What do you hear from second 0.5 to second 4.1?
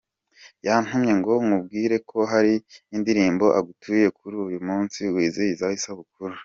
Yantumye ngo nkubwire ko hari indirimbo agutuye